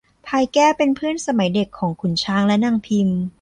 [0.25, 3.09] พลายแก้วเป็นเพื่อนสมัยเด็กของขุนช้างและนางพิม